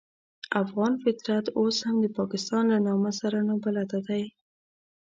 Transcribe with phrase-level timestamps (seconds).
[0.63, 4.23] افغان فطرت اوس هم د پاکستان له نامه سره نابلده دی.